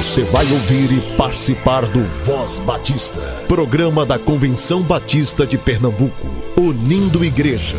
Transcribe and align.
Você 0.00 0.24
vai 0.24 0.50
ouvir 0.50 0.90
e 0.92 1.16
participar 1.18 1.84
do 1.84 2.02
Voz 2.02 2.58
Batista, 2.60 3.20
programa 3.46 4.06
da 4.06 4.18
Convenção 4.18 4.80
Batista 4.80 5.46
de 5.46 5.58
Pernambuco, 5.58 6.26
unindo 6.58 7.22
igreja. 7.22 7.76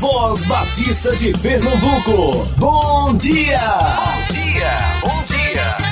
Voz 0.00 0.44
Batista 0.46 1.14
de 1.14 1.30
Pernambuco, 1.40 2.44
bom 2.58 3.16
dia! 3.16 3.60
Bom 3.68 4.34
dia, 4.34 4.78
bom 5.00 5.24
dia! 5.26 5.88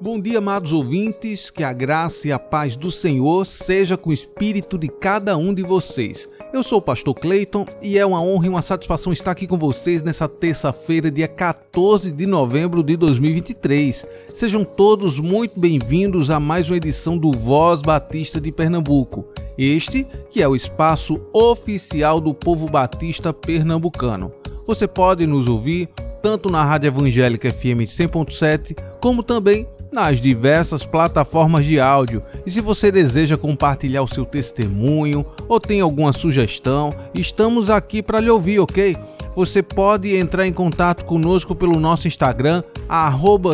Bom 0.00 0.20
dia, 0.20 0.38
amados 0.38 0.70
ouvintes, 0.70 1.50
que 1.50 1.64
a 1.64 1.72
graça 1.72 2.28
e 2.28 2.32
a 2.32 2.38
paz 2.38 2.76
do 2.76 2.92
Senhor 2.92 3.44
seja 3.44 3.96
com 3.96 4.10
o 4.10 4.12
espírito 4.12 4.78
de 4.78 4.86
cada 4.86 5.36
um 5.36 5.52
de 5.52 5.64
vocês. 5.64 6.28
Eu 6.54 6.62
sou 6.62 6.78
o 6.78 6.82
pastor 6.82 7.16
Clayton 7.16 7.64
e 7.82 7.98
é 7.98 8.06
uma 8.06 8.22
honra 8.22 8.46
e 8.46 8.48
uma 8.48 8.62
satisfação 8.62 9.12
estar 9.12 9.32
aqui 9.32 9.44
com 9.44 9.58
vocês 9.58 10.04
nessa 10.04 10.28
terça-feira, 10.28 11.10
dia 11.10 11.26
14 11.26 12.12
de 12.12 12.26
novembro 12.26 12.80
de 12.80 12.96
2023. 12.96 14.06
Sejam 14.32 14.64
todos 14.64 15.18
muito 15.18 15.58
bem-vindos 15.58 16.30
a 16.30 16.38
mais 16.38 16.70
uma 16.70 16.76
edição 16.76 17.18
do 17.18 17.32
Voz 17.32 17.82
Batista 17.82 18.40
de 18.40 18.52
Pernambuco. 18.52 19.26
Este 19.58 20.06
que 20.30 20.40
é 20.40 20.46
o 20.46 20.54
espaço 20.54 21.20
oficial 21.32 22.20
do 22.20 22.32
povo 22.32 22.70
batista 22.70 23.32
pernambucano. 23.32 24.32
Você 24.64 24.86
pode 24.86 25.26
nos 25.26 25.48
ouvir 25.48 25.88
tanto 26.22 26.48
na 26.48 26.64
Rádio 26.64 26.86
Evangélica 26.86 27.50
FM 27.50 27.82
100.7, 27.82 28.78
como 29.00 29.24
também 29.24 29.66
nas 29.94 30.20
diversas 30.20 30.84
plataformas 30.84 31.64
de 31.64 31.78
áudio. 31.78 32.20
E 32.44 32.50
se 32.50 32.60
você 32.60 32.90
deseja 32.90 33.36
compartilhar 33.36 34.02
o 34.02 34.12
seu 34.12 34.26
testemunho 34.26 35.24
ou 35.48 35.60
tem 35.60 35.80
alguma 35.80 36.12
sugestão, 36.12 36.90
estamos 37.14 37.70
aqui 37.70 38.02
para 38.02 38.18
lhe 38.18 38.28
ouvir, 38.28 38.58
ok? 38.58 38.96
Você 39.36 39.62
pode 39.62 40.16
entrar 40.16 40.48
em 40.48 40.52
contato 40.52 41.04
conosco 41.04 41.54
pelo 41.54 41.78
nosso 41.78 42.08
Instagram, 42.08 42.64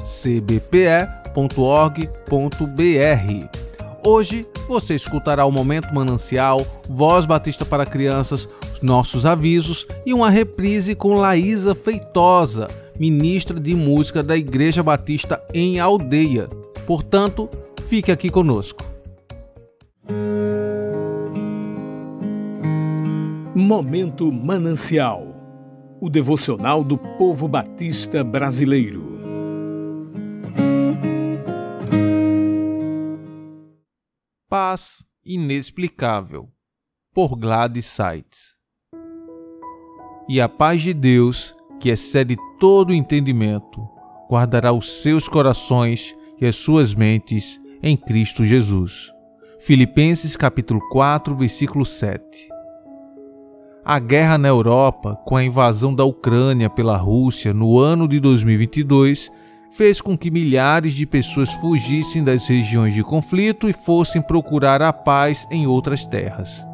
cbpe.org.br. 0.05 1.29
Hoje 4.07 4.47
você 4.69 4.95
escutará 4.95 5.47
o 5.47 5.51
Momento 5.51 5.93
Manancial, 5.95 6.65
Voz 6.87 7.25
Batista 7.25 7.65
para 7.65 7.87
Crianças, 7.87 8.47
nossos 8.83 9.25
avisos 9.25 9.87
e 10.05 10.13
uma 10.13 10.29
reprise 10.29 10.95
com 10.95 11.15
Laísa 11.15 11.75
Feitosa 11.75 12.69
ministra 12.99 13.59
de 13.59 13.75
música 13.75 14.23
da 14.23 14.37
Igreja 14.37 14.83
Batista 14.83 15.43
em 15.53 15.79
Aldeia. 15.79 16.49
Portanto, 16.87 17.49
fique 17.89 18.11
aqui 18.11 18.31
conosco. 18.31 18.85
Momento 23.55 24.31
Manancial 24.33 25.39
o 26.01 26.09
devocional 26.09 26.85
do 26.85 26.97
povo 26.97 27.49
batista 27.49 28.23
brasileiro. 28.23 29.19
Paz 34.49 35.05
inexplicável, 35.25 36.49
por 37.13 37.37
Gladys 37.37 37.87
Sites. 37.87 38.57
E 40.29 40.41
a 40.41 40.49
paz 40.49 40.83
de 40.83 40.95
Deus, 40.95 41.55
que 41.79 41.91
excede 41.91 42.37
todo 42.59 42.93
entendimento, 42.93 43.89
guardará 44.29 44.73
os 44.73 45.03
seus 45.03 45.29
corações 45.29 46.15
e 46.41 46.47
as 46.47 46.57
suas 46.57 46.95
mentes 46.95 47.61
em 47.83 47.97
Cristo 47.97 48.45
Jesus. 48.45 49.11
Filipenses 49.61 50.37
capítulo 50.37 50.81
4, 50.91 51.35
versículo 51.35 51.85
7. 51.85 52.49
A 53.85 53.99
guerra 53.99 54.37
na 54.37 54.49
Europa, 54.49 55.17
com 55.25 55.37
a 55.37 55.43
invasão 55.43 55.95
da 55.95 56.05
Ucrânia 56.05 56.69
pela 56.69 56.97
Rússia 56.97 57.55
no 57.55 57.79
ano 57.79 58.07
de 58.07 58.21
2022, 58.21 59.31
fez 59.71 60.01
com 60.01 60.17
que 60.17 60.31
milhares 60.31 60.95
de 60.95 61.07
pessoas 61.07 61.53
fugissem 61.55 62.23
das 62.23 62.47
regiões 62.47 62.95
de 62.95 63.03
conflito 63.03 63.69
e 63.69 63.73
fossem 63.73 64.21
procurar 64.21 64.83
a 64.83 64.93
paz 64.93 65.47
em 65.51 65.67
outras 65.67 66.05
terras. 66.05 66.65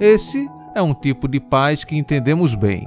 Esse 0.00 0.48
é 0.74 0.82
um 0.82 0.94
tipo 0.94 1.28
de 1.28 1.38
paz 1.38 1.84
que 1.84 1.96
entendemos 1.96 2.54
bem 2.54 2.86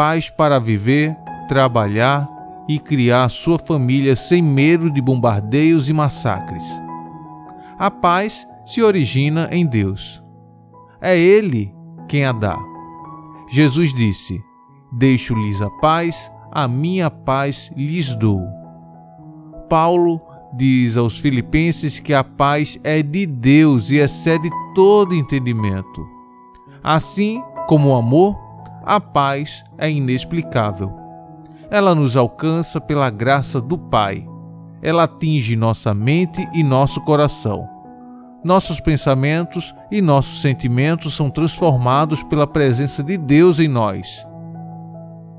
paz 0.00 0.30
para 0.30 0.58
viver, 0.58 1.14
trabalhar 1.46 2.26
e 2.66 2.78
criar 2.78 3.28
sua 3.28 3.58
família 3.58 4.16
sem 4.16 4.40
medo 4.40 4.90
de 4.90 4.98
bombardeios 4.98 5.90
e 5.90 5.92
massacres. 5.92 6.64
A 7.78 7.90
paz 7.90 8.48
se 8.64 8.82
origina 8.82 9.46
em 9.52 9.66
Deus. 9.66 10.22
É 11.02 11.18
Ele 11.18 11.74
quem 12.08 12.24
a 12.24 12.32
dá. 12.32 12.58
Jesus 13.50 13.92
disse: 13.92 14.42
Deixo-lhes 14.90 15.60
a 15.60 15.68
paz, 15.68 16.32
a 16.50 16.66
minha 16.66 17.10
paz 17.10 17.70
lhes 17.76 18.14
dou. 18.14 18.40
Paulo 19.68 20.18
diz 20.56 20.96
aos 20.96 21.18
Filipenses 21.18 22.00
que 22.00 22.14
a 22.14 22.24
paz 22.24 22.80
é 22.82 23.02
de 23.02 23.26
Deus 23.26 23.90
e 23.90 23.96
excede 23.96 24.48
todo 24.74 25.14
entendimento. 25.14 26.08
Assim 26.82 27.42
como 27.68 27.90
o 27.90 27.94
amor, 27.94 28.49
a 28.90 28.98
paz 28.98 29.62
é 29.78 29.88
inexplicável. 29.88 30.92
Ela 31.70 31.94
nos 31.94 32.16
alcança 32.16 32.80
pela 32.80 33.08
graça 33.08 33.60
do 33.60 33.78
Pai. 33.78 34.26
Ela 34.82 35.04
atinge 35.04 35.54
nossa 35.54 35.94
mente 35.94 36.44
e 36.52 36.64
nosso 36.64 37.00
coração. 37.02 37.68
Nossos 38.42 38.80
pensamentos 38.80 39.72
e 39.92 40.02
nossos 40.02 40.42
sentimentos 40.42 41.14
são 41.14 41.30
transformados 41.30 42.24
pela 42.24 42.48
presença 42.48 43.00
de 43.00 43.16
Deus 43.16 43.60
em 43.60 43.68
nós. 43.68 44.26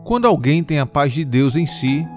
Quando 0.06 0.28
alguém 0.28 0.64
tem 0.64 0.80
a 0.80 0.86
paz 0.86 1.12
de 1.12 1.26
Deus 1.26 1.58
em 1.58 1.66
si, 1.66 2.08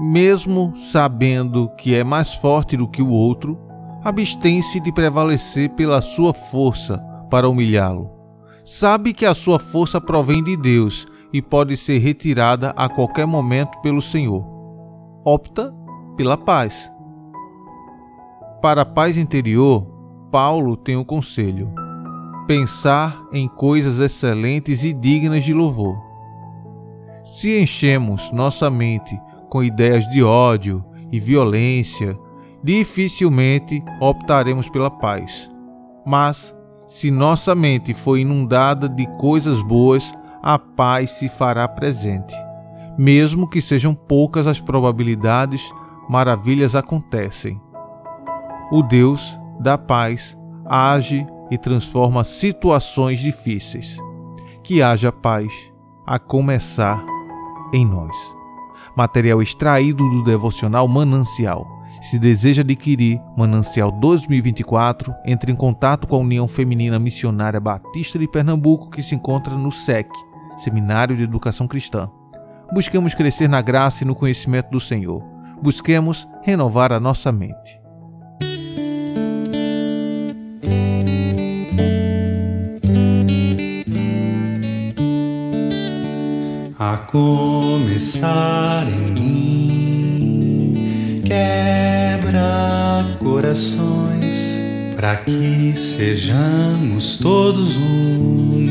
mesmo 0.00 0.74
sabendo 0.80 1.68
que 1.78 1.94
é 1.94 2.02
mais 2.02 2.34
forte 2.34 2.76
do 2.76 2.88
que 2.88 3.00
o 3.00 3.10
outro, 3.10 3.56
abstém-se 4.02 4.80
de 4.80 4.90
prevalecer 4.90 5.70
pela 5.70 6.02
sua 6.02 6.34
força 6.34 6.98
para 7.30 7.48
humilhá-lo 7.48 8.15
sabe 8.66 9.14
que 9.14 9.24
a 9.24 9.32
sua 9.32 9.60
força 9.60 10.00
provém 10.00 10.42
de 10.42 10.56
Deus 10.56 11.06
e 11.32 11.40
pode 11.40 11.76
ser 11.76 11.98
retirada 11.98 12.70
a 12.76 12.88
qualquer 12.88 13.24
momento 13.24 13.80
pelo 13.80 14.02
Senhor. 14.02 14.44
Opta 15.24 15.72
pela 16.16 16.36
paz. 16.36 16.90
Para 18.60 18.82
a 18.82 18.86
paz 18.86 19.16
interior, 19.16 19.86
Paulo 20.32 20.76
tem 20.76 20.96
um 20.96 21.04
conselho: 21.04 21.72
pensar 22.48 23.24
em 23.32 23.46
coisas 23.46 24.00
excelentes 24.00 24.82
e 24.82 24.92
dignas 24.92 25.44
de 25.44 25.54
louvor. 25.54 25.96
Se 27.24 27.60
enchemos 27.60 28.32
nossa 28.32 28.68
mente 28.68 29.16
com 29.48 29.62
ideias 29.62 30.08
de 30.08 30.24
ódio 30.24 30.84
e 31.12 31.20
violência, 31.20 32.18
dificilmente 32.64 33.82
optaremos 34.00 34.68
pela 34.68 34.90
paz. 34.90 35.48
Mas 36.04 36.56
se 36.86 37.10
nossa 37.10 37.54
mente 37.54 37.92
for 37.92 38.16
inundada 38.16 38.88
de 38.88 39.06
coisas 39.18 39.62
boas, 39.62 40.12
a 40.42 40.58
paz 40.58 41.10
se 41.10 41.28
fará 41.28 41.66
presente. 41.66 42.34
Mesmo 42.96 43.48
que 43.48 43.60
sejam 43.60 43.94
poucas 43.94 44.46
as 44.46 44.60
probabilidades, 44.60 45.62
maravilhas 46.08 46.74
acontecem. 46.74 47.60
O 48.70 48.82
Deus 48.82 49.38
da 49.60 49.76
paz 49.76 50.36
age 50.64 51.26
e 51.50 51.58
transforma 51.58 52.24
situações 52.24 53.20
difíceis. 53.20 53.96
Que 54.62 54.82
haja 54.82 55.12
paz, 55.12 55.52
a 56.06 56.18
começar 56.18 57.04
em 57.72 57.84
nós. 57.84 58.14
Material 58.96 59.42
extraído 59.42 60.08
do 60.10 60.24
devocional 60.24 60.88
Manancial. 60.88 61.75
Se 62.00 62.18
deseja 62.18 62.62
adquirir 62.62 63.20
Manancial 63.36 63.90
2024, 63.90 65.14
entre 65.24 65.50
em 65.50 65.56
contato 65.56 66.06
com 66.06 66.16
a 66.16 66.20
União 66.20 66.46
Feminina 66.46 66.98
Missionária 66.98 67.58
Batista 67.58 68.18
de 68.18 68.28
Pernambuco, 68.28 68.90
que 68.90 69.02
se 69.02 69.14
encontra 69.14 69.56
no 69.56 69.72
SEC, 69.72 70.08
Seminário 70.58 71.16
de 71.16 71.22
Educação 71.22 71.66
Cristã. 71.66 72.10
Busquemos 72.72 73.14
crescer 73.14 73.48
na 73.48 73.62
graça 73.62 74.02
e 74.02 74.06
no 74.06 74.14
conhecimento 74.14 74.70
do 74.70 74.80
Senhor. 74.80 75.22
Busquemos 75.62 76.26
renovar 76.42 76.92
a 76.92 77.00
nossa 77.00 77.32
mente. 77.32 77.80
A 86.78 86.98
começar 87.10 88.86
em 88.86 89.12
mim 89.12 89.85
corações, 93.56 94.58
para 94.94 95.16
que 95.16 95.72
sejamos 95.74 97.16
todos 97.16 97.76
um, 97.76 98.66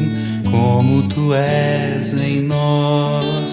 como 0.49 1.07
tu 1.09 1.33
és 1.33 2.13
em 2.13 2.41
nós. 2.41 3.44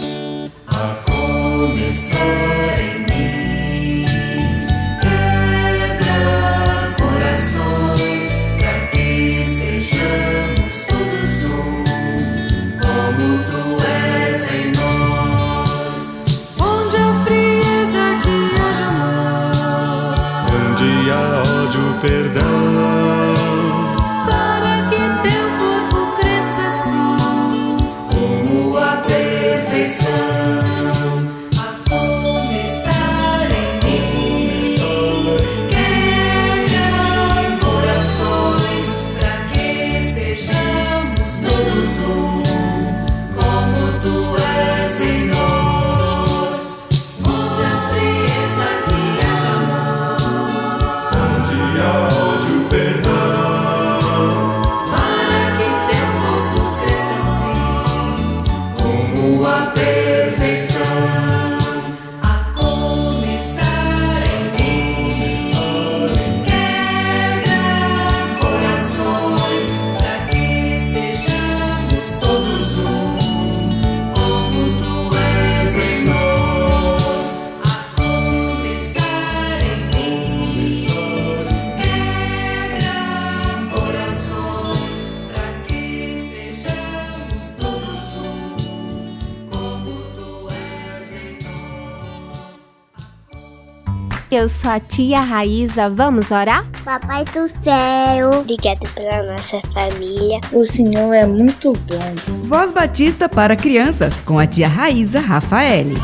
Eu 94.34 94.48
sou 94.48 94.70
a 94.70 94.80
tia 94.80 95.20
Raíza, 95.20 95.90
vamos 95.90 96.30
orar? 96.30 96.66
Papai 96.82 97.22
do 97.22 97.46
céu, 97.46 98.30
obrigado 98.40 98.90
pela 98.94 99.30
nossa 99.30 99.60
família. 99.74 100.40
O 100.50 100.64
Senhor 100.64 101.12
é 101.12 101.26
muito 101.26 101.74
bom. 101.74 102.48
Voz 102.48 102.72
Batista 102.72 103.28
para 103.28 103.54
crianças 103.54 104.22
com 104.22 104.38
a 104.38 104.46
tia 104.46 104.66
Raíza 104.66 105.20
Rafaele. 105.20 105.96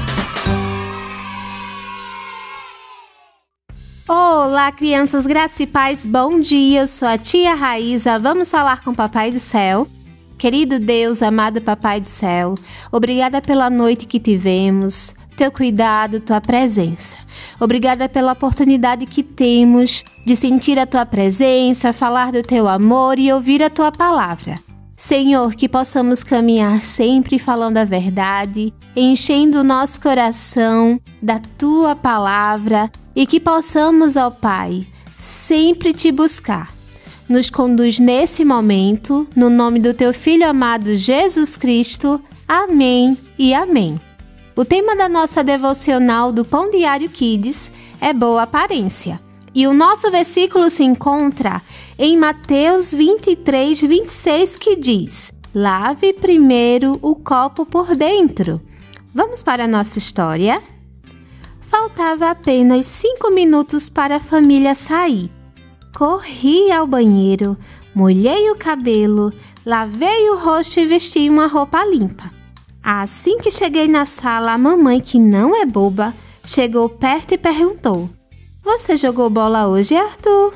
Olá, 4.07 4.71
crianças 4.73 5.27
graça 5.27 5.63
e 5.63 5.67
paz, 5.67 6.05
bom 6.05 6.39
dia. 6.39 6.83
Eu 6.83 6.87
sou 6.87 7.09
a 7.09 7.17
tia 7.17 7.55
Raíza. 7.55 8.19
Vamos 8.19 8.51
falar 8.51 8.85
com 8.85 8.91
o 8.91 8.95
Papai 8.95 9.31
do 9.31 9.41
Céu. 9.41 9.89
Querido 10.37 10.79
Deus, 10.79 11.23
amado 11.23 11.63
Papai 11.63 11.99
do 11.99 12.09
Céu, 12.09 12.57
obrigada 12.93 13.41
pela 13.41 13.71
noite 13.71 14.05
que 14.05 14.21
tivemos, 14.21 15.17
teu 15.39 15.53
cuidado, 15.53 16.19
tua 16.19 16.41
presença. 16.41 17.17
Obrigada 17.61 18.09
pela 18.09 18.33
oportunidade 18.33 19.07
que 19.07 19.23
temos 19.23 20.05
de 20.27 20.35
sentir 20.35 20.79
a 20.81 20.87
tua 20.87 21.07
presença, 21.07 21.93
falar 21.93 22.33
do 22.33 22.43
teu 22.43 22.67
amor 22.69 23.21
e 23.21 23.33
ouvir 23.33 23.63
a 23.63 23.71
tua 23.71 23.93
palavra. 23.93 24.57
Senhor, 24.97 25.55
que 25.55 25.69
possamos 25.69 26.25
caminhar 26.25 26.81
sempre 26.81 27.39
falando 27.39 27.77
a 27.77 27.85
verdade, 27.85 28.75
enchendo 28.97 29.61
o 29.61 29.65
nosso 29.65 30.01
coração 30.01 31.01
da 31.23 31.41
tua 31.57 31.95
palavra 31.95 32.91
e 33.15 33.25
que 33.25 33.39
possamos, 33.39 34.17
ó 34.17 34.31
Pai, 34.31 34.85
sempre 35.17 35.93
te 35.93 36.11
buscar. 36.11 36.75
Nos 37.29 37.49
conduz 37.49 38.01
nesse 38.01 38.45
momento, 38.45 39.25
no 39.37 39.49
nome 39.49 39.79
do 39.79 39.95
teu 39.95 40.13
filho 40.13 40.49
amado 40.49 40.97
Jesus 40.97 41.57
Cristo. 41.57 42.21
Amém 42.49 43.17
e 43.39 43.55
amém. 43.55 44.01
O 44.59 44.65
tema 44.65 44.97
da 44.97 45.09
nossa 45.09 45.45
devocional 45.45 46.33
do 46.33 46.45
Pão 46.45 46.69
Diário 46.69 47.09
Kids 47.09 47.71
é 48.01 48.13
boa 48.13 48.43
aparência. 48.43 49.21
E 49.55 49.69
o 49.69 49.73
nosso 49.73 50.11
versículo 50.11 50.69
se 50.69 50.83
encontra 50.83 51.63
em 51.97 52.17
Mateus 52.17 52.93
23, 52.93 53.81
26, 53.83 54.57
que 54.57 54.75
diz: 54.75 55.33
Lave 55.55 56.13
primeiro 56.13 56.99
o 57.01 57.15
copo 57.15 57.65
por 57.65 57.95
dentro. 57.95 58.61
Vamos 59.15 59.45
para 59.45 59.63
a 59.63 59.69
nossa 59.69 59.97
história? 59.97 60.61
Faltava 61.61 62.29
apenas 62.29 62.85
cinco 62.87 63.31
minutos 63.31 63.89
para 63.89 64.17
a 64.17 64.21
família 64.21 64.75
sair. 64.75 65.31
Corri 65.97 66.73
ao 66.73 66.85
banheiro, 66.85 67.57
molhei 67.95 68.51
o 68.51 68.57
cabelo, 68.57 69.33
lavei 69.65 70.29
o 70.31 70.37
rosto 70.37 70.81
e 70.81 70.85
vesti 70.85 71.31
uma 71.31 71.47
roupa 71.47 71.85
limpa. 71.85 72.38
Assim 72.91 73.37
que 73.37 73.51
cheguei 73.51 73.87
na 73.87 74.07
sala, 74.07 74.53
a 74.53 74.57
mamãe, 74.57 74.99
que 74.99 75.19
não 75.19 75.55
é 75.55 75.67
boba, 75.67 76.15
chegou 76.43 76.89
perto 76.89 77.35
e 77.35 77.37
perguntou: 77.37 78.09
Você 78.65 78.97
jogou 78.97 79.29
bola 79.29 79.69
hoje, 79.69 79.95
Arthur? 79.95 80.55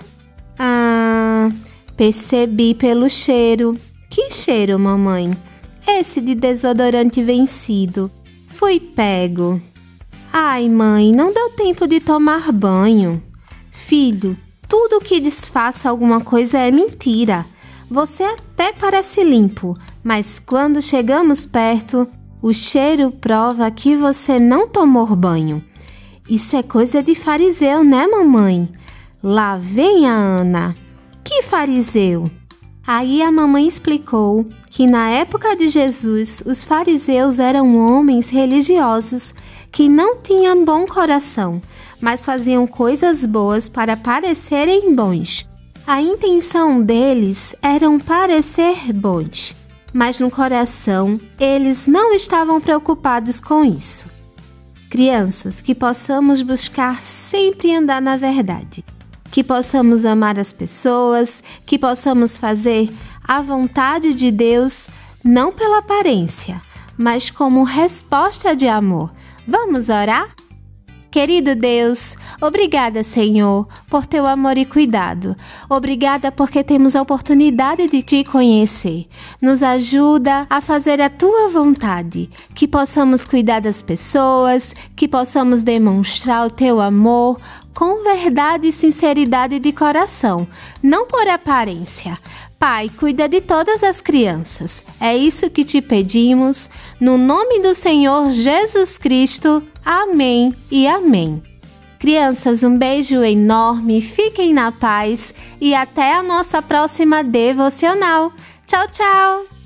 Ah, 0.58 1.50
percebi 1.94 2.75
pelo 2.75 3.11
cheiro. 3.11 3.76
Que 4.08 4.31
cheiro, 4.31 4.79
mamãe? 4.79 5.37
Esse 5.87 6.23
de 6.23 6.34
desodorante 6.34 7.23
vencido. 7.23 8.11
Fui 8.49 8.81
pego. 8.81 9.61
Ai, 10.32 10.70
mãe, 10.70 11.12
não 11.12 11.34
deu 11.34 11.50
tempo 11.50 11.87
de 11.87 12.00
tomar 12.00 12.51
banho. 12.51 13.22
Filho, 13.70 14.39
tudo 14.67 15.05
que 15.05 15.20
disfarça 15.20 15.91
alguma 15.91 16.22
coisa 16.22 16.56
é 16.56 16.70
mentira. 16.70 17.44
Você 17.91 18.22
até 18.22 18.72
parece 18.72 19.22
limpo, 19.22 19.77
mas 20.03 20.39
quando 20.39 20.81
chegamos 20.81 21.44
perto, 21.44 22.08
o 22.43 22.53
cheiro 22.53 23.13
prova 23.13 23.70
que 23.70 23.94
você 23.94 24.39
não 24.41 24.67
tomou 24.67 25.15
banho. 25.15 25.65
Isso 26.29 26.56
é 26.56 26.63
coisa 26.63 27.01
de 27.01 27.15
fariseu, 27.15 27.84
né, 27.84 28.06
mamãe? 28.08 28.69
Lá 29.22 29.56
vem 29.56 30.08
a 30.08 30.13
Ana. 30.13 30.77
Que 31.22 31.43
fariseu? 31.43 32.29
Aí 32.84 33.22
a 33.22 33.31
mamãe 33.31 33.67
explicou 33.67 34.44
que 34.69 34.89
na 34.89 35.08
época 35.08 35.55
de 35.55 35.69
Jesus 35.69 36.43
os 36.44 36.65
fariseus 36.65 37.39
eram 37.39 37.77
homens 37.77 38.29
religiosos 38.29 39.32
que 39.70 39.89
não 39.89 40.17
tinham 40.17 40.65
bom 40.65 40.84
coração, 40.84 41.63
mas 42.01 42.25
faziam 42.25 42.67
coisas 42.67 43.25
boas 43.25 43.69
para 43.69 43.96
parecerem 43.96 44.93
bons. 44.94 45.49
A 45.87 46.01
intenção 46.03 46.82
deles 46.82 47.55
era 47.63 47.87
parecer 48.01 48.93
bons, 48.93 49.55
mas 49.93 50.19
no 50.19 50.31
coração 50.31 51.20
eles 51.39 51.87
não 51.87 52.13
estavam 52.13 52.61
preocupados 52.61 53.41
com 53.41 53.65
isso. 53.65 54.06
Crianças, 54.91 55.61
que 55.61 55.75
possamos 55.75 56.43
buscar 56.43 57.01
sempre 57.03 57.75
andar 57.75 58.01
na 58.01 58.17
verdade, 58.17 58.84
que 59.31 59.43
possamos 59.43 60.05
amar 60.05 60.39
as 60.39 60.53
pessoas, 60.53 61.43
que 61.65 61.79
possamos 61.79 62.37
fazer 62.37 62.91
a 63.25 63.41
vontade 63.41 64.13
de 64.15 64.31
Deus 64.31 64.89
não 65.25 65.53
pela 65.53 65.79
aparência, 65.79 66.61
mas 66.96 67.31
como 67.31 67.63
resposta 67.63 68.55
de 68.55 68.69
amor. 68.69 69.13
Vamos 69.46 69.89
orar? 69.89 70.34
Querido 71.12 71.54
Deus, 71.54 72.16
obrigada, 72.40 73.04
Senhor, 73.04 73.69
por 73.90 74.06
teu 74.06 74.26
amor 74.26 74.56
e 74.56 74.64
cuidado. 74.64 75.36
Obrigada 75.69 76.32
porque 76.32 76.64
temos 76.64 76.96
a 76.96 77.02
oportunidade 77.02 77.86
de 77.86 78.02
te 78.02 78.24
conhecer. 78.24 79.06
Nos 79.38 79.62
ajuda 79.62 80.46
a 80.48 80.62
fazer 80.62 81.02
a 81.02 81.10
tua 81.10 81.50
vontade, 81.50 82.31
que 82.54 82.66
possamos 82.66 83.26
cuidar 83.26 83.60
das 83.60 83.82
pessoas, 83.82 84.74
que 84.96 85.06
possamos 85.06 85.62
demonstrar 85.62 86.46
o 86.46 86.50
teu 86.50 86.81
amor 86.81 87.38
com 87.74 88.02
verdade 88.02 88.69
e 88.69 88.72
sinceridade 88.72 89.58
de 89.58 89.70
coração, 89.70 90.48
não 90.82 91.06
por 91.06 91.28
aparência. 91.28 92.19
Pai, 92.62 92.88
cuida 92.96 93.28
de 93.28 93.40
todas 93.40 93.82
as 93.82 94.00
crianças. 94.00 94.84
É 95.00 95.16
isso 95.16 95.50
que 95.50 95.64
te 95.64 95.82
pedimos, 95.82 96.70
no 97.00 97.19
nome 97.19 97.58
do 97.58 97.74
Senhor 97.74 98.31
Jesus 98.31 98.96
Cristo. 98.96 99.60
Amém 99.84 100.54
e 100.70 100.86
amém. 100.86 101.42
Crianças, 101.98 102.62
um 102.62 102.78
beijo 102.78 103.24
enorme, 103.24 104.00
fiquem 104.00 104.54
na 104.54 104.70
paz 104.70 105.34
e 105.60 105.74
até 105.74 106.14
a 106.14 106.22
nossa 106.22 106.62
próxima 106.62 107.24
devocional. 107.24 108.32
Tchau, 108.64 108.86
tchau! 108.86 109.61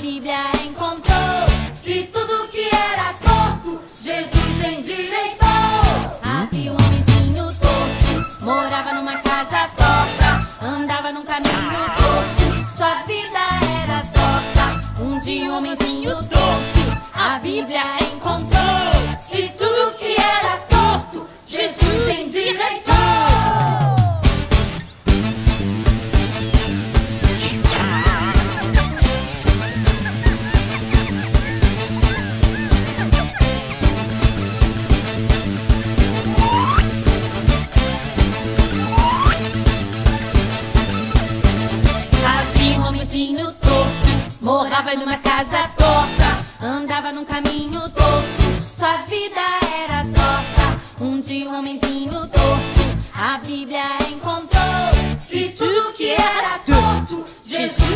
Bíblia 0.00 0.38
encontrou, 0.66 1.11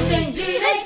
Jesus 0.09 0.86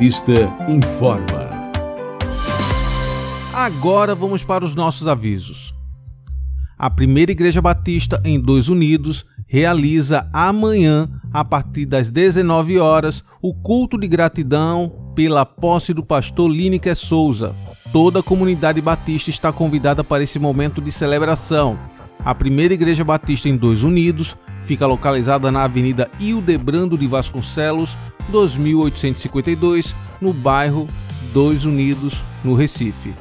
Batista 0.00 0.32
informa. 0.66 1.50
Agora 3.52 4.14
vamos 4.14 4.42
para 4.42 4.64
os 4.64 4.74
nossos 4.74 5.06
avisos. 5.06 5.74
A 6.78 6.88
Primeira 6.88 7.30
Igreja 7.30 7.60
Batista 7.60 8.18
em 8.24 8.40
Dois 8.40 8.70
Unidos 8.70 9.26
realiza 9.46 10.26
amanhã, 10.32 11.06
a 11.30 11.44
partir 11.44 11.84
das 11.84 12.10
19 12.10 12.78
horas, 12.78 13.22
o 13.42 13.52
culto 13.52 14.00
de 14.00 14.08
gratidão 14.08 15.12
pela 15.14 15.44
posse 15.44 15.92
do 15.92 16.02
pastor 16.02 16.50
Lineker 16.50 16.96
Souza. 16.96 17.54
Toda 17.92 18.20
a 18.20 18.22
comunidade 18.22 18.80
batista 18.80 19.28
está 19.28 19.52
convidada 19.52 20.02
para 20.02 20.22
esse 20.22 20.38
momento 20.38 20.80
de 20.80 20.90
celebração. 20.90 21.78
A 22.24 22.34
Primeira 22.34 22.72
Igreja 22.72 23.04
Batista 23.04 23.50
em 23.50 23.56
Dois 23.58 23.82
Unidos 23.82 24.34
fica 24.62 24.86
localizada 24.86 25.50
na 25.50 25.64
Avenida 25.64 26.10
Hildebrando 26.18 26.96
de 26.96 27.06
Vasconcelos, 27.06 27.96
2852, 28.28 29.94
no 30.20 30.32
bairro 30.32 30.88
Dois 31.32 31.64
Unidos, 31.64 32.14
no 32.44 32.54
Recife. 32.54 33.14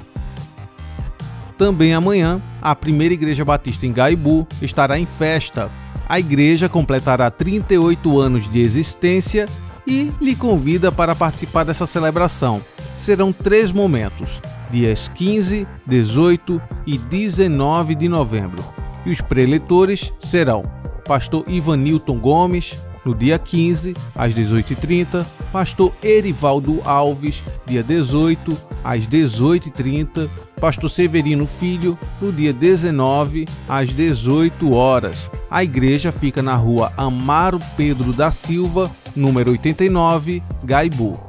Também 1.58 1.94
amanhã, 1.94 2.42
a 2.62 2.74
primeira 2.74 3.14
Igreja 3.14 3.44
Batista 3.44 3.86
em 3.86 3.92
Gaibu 3.92 4.48
estará 4.62 4.98
em 4.98 5.06
festa. 5.06 5.70
A 6.08 6.20
igreja 6.20 6.70
completará 6.70 7.30
38 7.30 8.20
anos 8.20 8.50
de 8.50 8.62
existência 8.62 9.46
e 9.86 10.12
lhe 10.22 10.36
convida 10.36 10.92
para 10.92 11.14
participar 11.14 11.66
dessa 11.66 11.86
celebração. 11.86 12.62
Serão 12.98 13.34
três 13.34 13.72
momentos, 13.72 14.40
dias 14.72 15.10
15, 15.14 15.68
18 15.86 16.62
e 16.88 16.98
19 16.98 17.94
de 17.96 18.08
novembro. 18.08 18.64
E 19.06 19.12
os 19.12 19.20
preletores 19.20 20.14
serão 20.22 20.79
Pastor 21.10 21.44
Ivanilton 21.48 22.20
Gomes, 22.20 22.76
no 23.04 23.16
dia 23.16 23.40
15, 23.40 23.96
às 24.16 24.32
18h30, 24.32 25.26
Pastor 25.52 25.92
Erivaldo 26.04 26.84
Alves, 26.86 27.42
dia 27.66 27.82
18, 27.82 28.56
às 28.84 29.08
18h30, 29.08 30.30
Pastor 30.62 30.88
Severino 30.88 31.48
Filho, 31.48 31.98
no 32.22 32.32
dia 32.32 32.54
19, 32.54 33.48
às 33.68 33.90
18 33.92 34.72
horas. 34.72 35.32
A 35.50 35.64
igreja 35.64 36.12
fica 36.12 36.44
na 36.44 36.56
rua 36.56 36.94
Amaro 36.96 37.60
Pedro 37.76 38.14
da 38.14 38.30
Silva, 38.30 38.92
número 39.16 39.50
89, 39.50 40.44
Gaibu. 40.64 41.20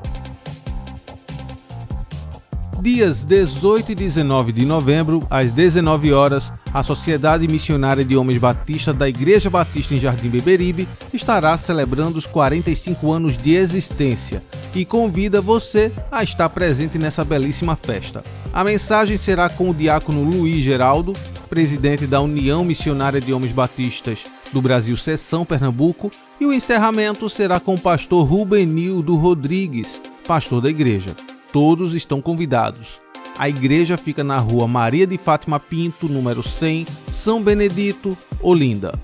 Dias 2.82 3.25
18 3.25 3.92
e 3.92 3.94
19 3.94 4.52
de 4.52 4.66
novembro, 4.66 5.26
às 5.30 5.50
19 5.52 6.12
horas, 6.12 6.52
a 6.73 6.83
Sociedade 6.83 7.49
Missionária 7.49 8.05
de 8.05 8.17
Homens 8.17 8.39
Batista 8.39 8.93
da 8.93 9.09
Igreja 9.09 9.50
Batista 9.50 9.95
em 9.95 9.99
Jardim 9.99 10.29
Beberibe 10.29 10.89
estará 11.12 11.57
celebrando 11.59 12.19
os 12.19 12.27
45 12.27 13.12
anos 13.12 13.37
de 13.37 13.55
existência 13.55 14.43
e 14.75 14.85
convida 14.85 15.41
você 15.41 15.93
a 16.11 16.23
estar 16.23 16.49
presente 16.50 16.99
nessa 16.99 17.25
belíssima 17.25 17.77
festa. 17.77 18.23
A 18.53 18.62
mensagem 18.62 19.19
será 19.19 19.49
com 19.49 19.71
o 19.71 19.75
diácono 19.75 20.23
Luiz 20.23 20.65
Geraldo, 20.65 21.12
presidente 21.49 22.07
da 22.07 22.21
União 22.21 22.65
Missionária 22.65 23.21
de 23.21 23.33
Homens 23.33 23.53
Batistas 23.53 24.21
do 24.53 24.62
Brasil 24.62 24.97
Seção 24.97 25.45
Pernambuco, 25.45 26.11
e 26.41 26.47
o 26.47 26.53
encerramento 26.53 27.29
será 27.29 27.59
com 27.59 27.75
o 27.75 27.81
pastor 27.81 28.27
Rubenildo 28.27 29.17
Rodrigues, 29.17 30.00
pastor 30.27 30.61
da 30.61 30.71
igreja. 30.71 31.11
Todos 31.53 31.95
estão 31.95 32.21
convidados. 32.21 33.00
A 33.40 33.49
igreja 33.49 33.97
fica 33.97 34.23
na 34.23 34.37
rua 34.37 34.68
Maria 34.68 35.06
de 35.06 35.16
Fátima 35.16 35.59
Pinto, 35.59 36.06
número 36.06 36.42
100, 36.42 36.87
São 37.11 37.42
Benedito, 37.42 38.14
Olinda. 38.38 38.99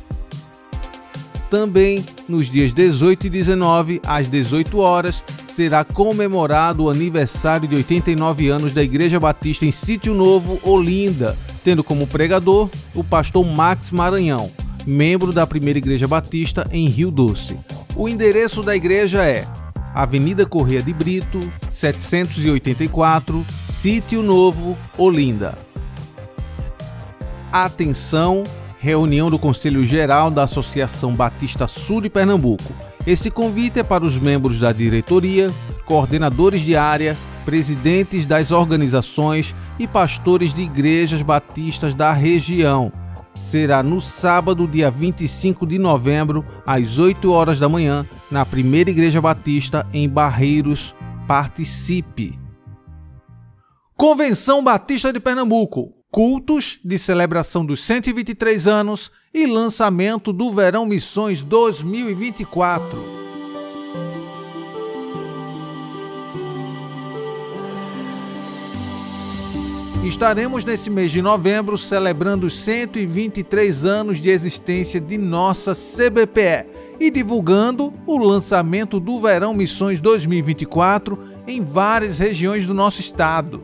Também 1.49 2.05
nos 2.29 2.51
dias 2.51 2.75
18 2.75 3.29
e 3.29 3.31
19, 3.31 4.03
às 4.07 4.29
18 4.29 4.77
horas, 4.77 5.25
será 5.55 5.85
comemorado 5.85 6.85
o 6.85 6.91
aniversário 6.91 7.67
de 7.67 7.77
89 7.77 8.51
anos 8.51 8.75
da 8.75 8.83
Igreja 8.83 9.19
Batista 9.19 9.65
em 9.65 9.73
Sítio 9.73 10.13
Novo, 10.13 10.61
Olinda, 10.63 11.35
tendo 11.65 11.83
como 11.83 12.07
pregador 12.07 12.69
o 12.95 13.03
pastor 13.03 13.43
Max 13.43 13.91
Maranhão, 13.91 14.51
membro 14.87 15.33
da 15.33 15.47
Primeira 15.47 15.79
Igreja 15.79 16.07
Batista 16.07 16.69
em 16.71 16.87
Rio 16.89 17.11
Doce. 17.11 17.57
O 17.97 18.07
endereço 18.07 18.63
da 18.63 18.77
igreja 18.77 19.25
é 19.25 19.47
Avenida 19.97 20.45
Correia 20.45 20.83
de 20.83 20.93
Brito, 20.93 21.41
784, 21.73 23.47
Sítio 23.81 24.23
Novo, 24.23 24.77
Olinda. 24.99 25.57
Atenção, 27.51 28.45
reunião 28.79 29.31
do 29.31 29.39
Conselho 29.39 29.87
Geral 29.87 30.31
da 30.31 30.43
Associação 30.43 31.15
Batista 31.15 31.67
Sul 31.67 32.03
de 32.03 32.11
Pernambuco. 32.11 32.75
Esse 33.07 33.31
convite 33.31 33.79
é 33.79 33.83
para 33.83 34.05
os 34.05 34.19
membros 34.19 34.61
da 34.61 34.71
diretoria, 34.71 35.51
coordenadores 35.87 36.61
de 36.61 36.77
área, 36.77 37.17
presidentes 37.47 38.27
das 38.27 38.51
organizações 38.51 39.55
e 39.79 39.87
pastores 39.87 40.53
de 40.53 40.61
igrejas 40.61 41.23
batistas 41.23 41.95
da 41.95 42.13
região. 42.13 42.93
Será 43.33 43.83
no 43.83 44.03
sábado, 44.03 44.69
dia 44.69 44.91
25 44.91 45.67
de 45.67 45.79
novembro, 45.79 46.45
às 46.67 46.99
8 46.99 47.33
horas 47.33 47.59
da 47.59 47.67
manhã, 47.67 48.05
na 48.31 48.45
Primeira 48.45 48.91
Igreja 48.91 49.21
Batista 49.21 49.87
em 49.93 50.09
Barreiros. 50.09 50.95
Participe! 51.27 52.39
Convenção 53.97 54.63
Batista 54.63 55.13
de 55.13 55.21
Pernambuco 55.21 55.97
cultos 56.17 56.79
de 56.83 56.99
celebração 56.99 57.63
dos 57.63 57.85
123 57.85 58.67
anos 58.67 59.11
e 59.35 59.45
lançamento 59.45 60.33
do 60.33 60.51
Verão 60.51 60.87
Missões 60.87 61.43
2024. 61.43 63.17
Estaremos 70.05 70.65
nesse 70.65 70.89
mês 70.89 71.13
de 71.13 71.21
novembro 71.21 71.77
celebrando 71.77 72.47
os 72.47 72.57
123 72.61 73.85
anos 73.85 74.19
de 74.19 74.31
existência 74.31 74.99
de 74.99 75.19
nossa 75.19 75.75
CBPE 75.75 76.76
e 76.99 77.11
divulgando 77.11 77.93
o 78.07 78.17
lançamento 78.19 78.99
do 78.99 79.21
Verão 79.21 79.55
Missões 79.55 80.01
2024 80.01 81.19
em 81.47 81.63
várias 81.63 82.19
regiões 82.19 82.67
do 82.67 82.75
nosso 82.75 83.01
estado. 83.01 83.63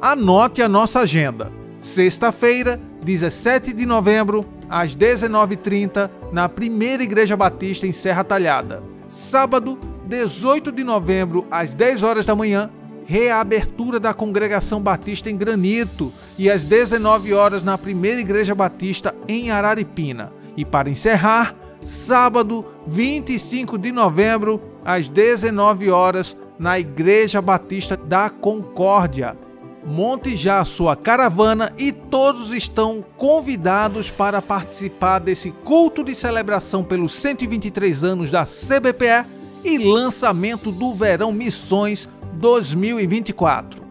Anote 0.00 0.62
a 0.62 0.68
nossa 0.68 1.00
agenda. 1.00 1.50
Sexta-feira, 1.80 2.80
17 3.04 3.72
de 3.72 3.86
novembro, 3.86 4.44
às 4.68 4.94
19h30, 4.94 6.10
na 6.32 6.48
Primeira 6.48 7.02
Igreja 7.02 7.36
Batista 7.36 7.86
em 7.86 7.92
Serra 7.92 8.24
Talhada. 8.24 8.82
Sábado, 9.08 9.78
18 10.06 10.72
de 10.72 10.82
novembro, 10.84 11.46
às 11.50 11.74
10 11.74 12.02
horas 12.02 12.26
da 12.26 12.34
manhã, 12.34 12.70
reabertura 13.06 14.00
da 14.00 14.14
Congregação 14.14 14.80
Batista 14.80 15.30
em 15.30 15.36
Granito 15.36 16.12
e 16.38 16.50
às 16.50 16.62
19 16.62 17.32
horas 17.34 17.62
na 17.62 17.76
Primeira 17.76 18.20
Igreja 18.20 18.54
Batista 18.54 19.14
em 19.28 19.50
Araripina. 19.50 20.32
E 20.56 20.64
para 20.64 20.90
encerrar, 20.90 21.54
sábado, 21.84 22.64
25 22.86 23.78
de 23.78 23.92
novembro, 23.92 24.60
às 24.84 25.08
19 25.08 25.90
horas, 25.90 26.36
na 26.58 26.78
Igreja 26.78 27.42
Batista 27.42 27.96
da 27.96 28.30
Concórdia, 28.30 29.36
monte 29.84 30.36
já 30.36 30.64
sua 30.64 30.96
caravana 30.96 31.72
e 31.76 31.92
todos 31.92 32.52
estão 32.54 33.04
convidados 33.16 34.10
para 34.10 34.40
participar 34.40 35.18
desse 35.18 35.50
culto 35.50 36.02
de 36.02 36.14
celebração 36.14 36.82
pelos 36.82 37.14
123 37.14 38.02
anos 38.02 38.30
da 38.30 38.44
CBPE 38.46 39.26
e 39.62 39.78
lançamento 39.78 40.70
do 40.70 40.94
Verão 40.94 41.32
Missões 41.32 42.08
2024. 42.34 43.83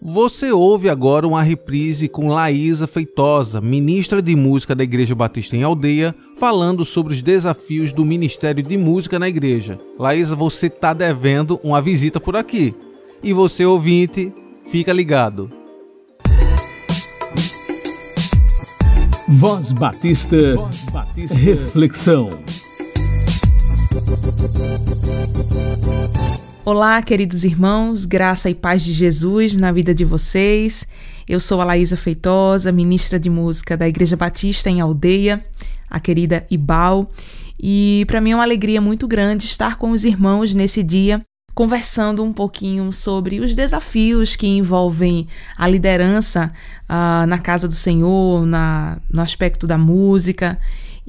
Você 0.00 0.52
ouve 0.52 0.88
agora 0.88 1.26
uma 1.26 1.42
reprise 1.42 2.08
com 2.08 2.28
Laísa 2.28 2.86
Feitosa, 2.86 3.60
ministra 3.60 4.22
de 4.22 4.36
música 4.36 4.72
da 4.72 4.84
Igreja 4.84 5.12
Batista 5.12 5.56
em 5.56 5.64
Aldeia, 5.64 6.14
falando 6.38 6.84
sobre 6.84 7.14
os 7.14 7.20
desafios 7.20 7.92
do 7.92 8.04
Ministério 8.04 8.62
de 8.62 8.76
Música 8.76 9.18
na 9.18 9.28
igreja. 9.28 9.76
Laísa, 9.98 10.36
você 10.36 10.68
está 10.68 10.94
devendo 10.94 11.58
uma 11.64 11.82
visita 11.82 12.20
por 12.20 12.36
aqui. 12.36 12.72
E 13.20 13.32
você, 13.32 13.66
ouvinte, 13.66 14.32
fica 14.70 14.92
ligado. 14.92 15.50
Voz 19.26 19.72
Batista, 19.72 20.54
Voz 20.54 20.84
Batista. 20.92 21.34
Reflexão. 21.34 22.30
Olá, 26.70 27.00
queridos 27.00 27.44
irmãos, 27.44 28.04
graça 28.04 28.50
e 28.50 28.54
paz 28.54 28.82
de 28.82 28.92
Jesus 28.92 29.56
na 29.56 29.72
vida 29.72 29.94
de 29.94 30.04
vocês. 30.04 30.86
Eu 31.26 31.40
sou 31.40 31.62
a 31.62 31.64
Laísa 31.64 31.96
Feitosa, 31.96 32.70
ministra 32.70 33.18
de 33.18 33.30
música 33.30 33.74
da 33.74 33.88
Igreja 33.88 34.18
Batista 34.18 34.68
em 34.68 34.78
Aldeia, 34.78 35.42
a 35.88 35.98
querida 35.98 36.46
Ibal, 36.50 37.08
e 37.58 38.04
para 38.06 38.20
mim 38.20 38.32
é 38.32 38.34
uma 38.34 38.44
alegria 38.44 38.82
muito 38.82 39.08
grande 39.08 39.46
estar 39.46 39.78
com 39.78 39.92
os 39.92 40.04
irmãos 40.04 40.52
nesse 40.52 40.82
dia, 40.82 41.22
conversando 41.54 42.22
um 42.22 42.34
pouquinho 42.34 42.92
sobre 42.92 43.40
os 43.40 43.54
desafios 43.54 44.36
que 44.36 44.46
envolvem 44.46 45.26
a 45.56 45.66
liderança 45.66 46.52
uh, 46.84 47.26
na 47.26 47.38
casa 47.38 47.66
do 47.66 47.72
Senhor, 47.72 48.44
na, 48.44 48.98
no 49.10 49.22
aspecto 49.22 49.66
da 49.66 49.78
música. 49.78 50.58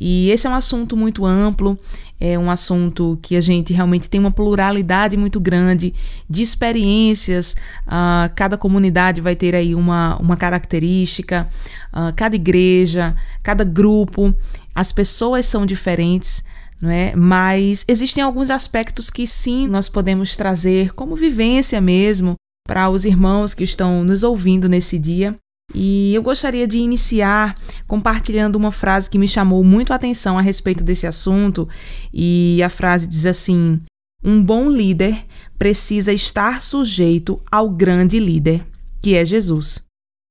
E 0.02 0.30
esse 0.32 0.48
é 0.48 0.50
um 0.50 0.56
assunto 0.56 0.96
muito 0.96 1.26
amplo, 1.26 1.78
é 2.18 2.40
um 2.40 2.50
assunto 2.50 3.20
que 3.22 3.36
a 3.36 3.42
gente 3.42 3.74
realmente 3.74 4.10
tem 4.10 4.18
uma 4.18 4.32
pluralidade 4.32 5.18
muito 5.18 5.42
grande 5.42 5.94
de 6.30 6.42
experiências. 6.42 7.54
Uh, 7.86 8.32
cada 8.34 8.58
comunidade 8.58 9.20
vai 9.20 9.36
ter 9.36 9.54
aí 9.54 9.76
uma, 9.76 10.16
uma 10.16 10.38
característica, 10.38 11.50
uh, 11.92 12.14
cada 12.16 12.34
igreja, 12.34 13.14
cada 13.44 13.66
grupo, 13.66 14.34
as 14.74 14.94
pessoas 14.94 15.46
são 15.46 15.66
diferentes. 15.66 16.46
É? 16.82 17.14
Mas 17.14 17.84
existem 17.90 18.24
alguns 18.24 18.50
aspectos 18.50 19.10
que 19.10 19.28
sim 19.28 19.68
nós 19.68 19.90
podemos 19.90 20.38
trazer 20.38 20.94
como 20.94 21.14
vivência 21.14 21.82
mesmo 21.82 22.36
para 22.66 22.90
os 22.90 23.04
irmãos 23.04 23.54
que 23.54 23.66
estão 23.66 24.02
nos 24.02 24.24
ouvindo 24.24 24.70
nesse 24.70 24.98
dia. 24.98 25.36
E 25.74 26.14
eu 26.14 26.24
gostaria 26.24 26.68
de 26.68 26.80
iniciar 26.80 27.56
compartilhando 27.88 28.56
uma 28.56 28.72
frase 28.72 29.10
que 29.10 29.20
me 29.20 29.28
chamou 29.28 29.64
muito 29.64 29.94
a 29.94 29.96
atenção 29.96 30.38
a 30.38 30.42
respeito 30.42 30.84
desse 30.84 31.06
assunto. 31.06 31.68
E 32.14 32.62
a 32.64 32.70
frase 32.70 33.08
diz 33.08 33.26
assim: 33.26 33.80
Um 34.24 34.44
bom 34.44 34.70
líder 34.70 35.26
precisa 35.58 36.12
estar 36.12 36.62
sujeito 36.62 37.40
ao 37.52 37.70
grande 37.70 38.20
líder, 38.20 38.66
que 39.02 39.16
é 39.16 39.24
Jesus. 39.24 39.82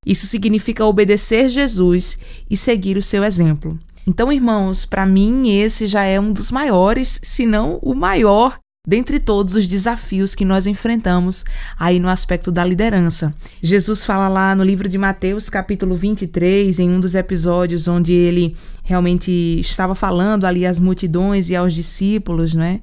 Isso 0.06 0.26
significa 0.26 0.84
obedecer 0.84 1.48
Jesus 1.48 2.18
e 2.48 2.56
seguir 2.56 2.96
o 2.96 3.02
seu 3.02 3.24
exemplo. 3.24 3.78
Então, 4.06 4.32
irmãos, 4.32 4.86
para 4.86 5.04
mim 5.04 5.50
esse 5.50 5.86
já 5.86 6.02
é 6.02 6.18
um 6.18 6.32
dos 6.32 6.50
maiores, 6.50 7.20
se 7.22 7.44
não 7.44 7.78
o 7.82 7.94
maior 7.94 8.58
dentre 8.88 9.20
todos 9.20 9.54
os 9.54 9.68
desafios 9.68 10.34
que 10.34 10.46
nós 10.46 10.66
enfrentamos 10.66 11.44
aí 11.78 11.98
no 11.98 12.08
aspecto 12.08 12.50
da 12.50 12.64
liderança. 12.64 13.34
Jesus 13.62 14.02
fala 14.02 14.28
lá 14.28 14.56
no 14.56 14.64
livro 14.64 14.88
de 14.88 14.96
Mateus, 14.96 15.50
capítulo 15.50 15.94
23, 15.94 16.78
em 16.78 16.88
um 16.88 16.98
dos 16.98 17.14
episódios 17.14 17.86
onde 17.86 18.14
ele 18.14 18.56
realmente 18.82 19.30
estava 19.60 19.94
falando 19.94 20.46
ali 20.46 20.64
às 20.64 20.78
multidões 20.78 21.50
e 21.50 21.54
aos 21.54 21.74
discípulos, 21.74 22.54
não 22.54 22.64
é? 22.64 22.80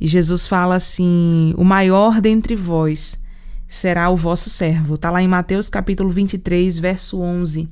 E 0.00 0.06
Jesus 0.06 0.46
fala 0.46 0.76
assim: 0.76 1.52
"O 1.56 1.64
maior 1.64 2.20
dentre 2.20 2.54
vós 2.54 3.20
será 3.66 4.08
o 4.10 4.16
vosso 4.16 4.48
servo". 4.48 4.94
Está 4.94 5.10
lá 5.10 5.20
em 5.20 5.26
Mateus 5.26 5.68
capítulo 5.68 6.08
23, 6.08 6.78
verso 6.78 7.20
11. 7.20 7.68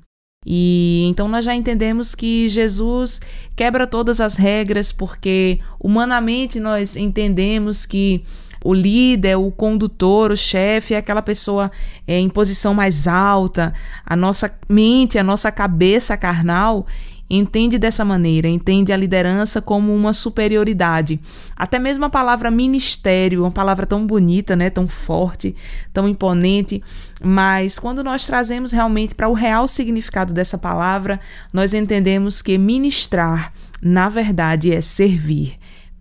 E 0.47 1.05
então 1.07 1.29
nós 1.29 1.45
já 1.45 1.55
entendemos 1.55 2.15
que 2.15 2.49
Jesus 2.49 3.21
quebra 3.55 3.87
todas 3.87 4.23
as 4.23 4.37
regras, 4.37 4.91
porque 4.91 5.61
humanamente 5.79 6.59
nós 6.59 6.97
entendemos 6.97 7.85
que 7.85 8.25
o 8.65 8.73
líder, 8.73 9.37
o 9.37 9.51
condutor, 9.51 10.31
o 10.31 10.37
chefe 10.37 10.95
é 10.95 10.99
aquela 10.99 11.21
pessoa 11.21 11.71
é, 12.07 12.19
em 12.19 12.29
posição 12.29 12.73
mais 12.73 13.07
alta, 13.07 13.75
a 14.05 14.17
nossa 14.17 14.55
mente, 14.69 15.19
a 15.19 15.25
nossa 15.25 15.53
cabeça 15.53 16.17
carnal 16.17 16.87
entende 17.31 17.79
dessa 17.79 18.05
maneira, 18.05 18.49
entende 18.49 18.93
a 18.93 18.97
liderança 18.97 19.63
como 19.63 19.95
uma 19.95 20.13
superioridade. 20.13 21.21
Até 21.57 21.79
mesmo 21.79 22.05
a 22.05 22.11
palavra 22.11 22.51
ministério, 22.51 23.43
uma 23.43 23.53
palavra 23.53 23.87
tão 23.87 24.05
bonita, 24.05 24.57
né, 24.57 24.69
tão 24.69 24.89
forte, 24.89 25.55
tão 25.93 26.09
imponente, 26.09 26.83
mas 27.23 27.79
quando 27.79 28.03
nós 28.03 28.27
trazemos 28.27 28.73
realmente 28.73 29.15
para 29.15 29.29
o 29.29 29.33
real 29.33 29.69
significado 29.69 30.35
dessa 30.35 30.59
palavra, 30.59 31.21
nós 31.53 31.73
entendemos 31.73 32.43
que 32.43 32.59
ministrar, 32.59 33.53
na 33.81 34.09
verdade, 34.09 34.75
é 34.75 34.81
servir. 34.81 35.57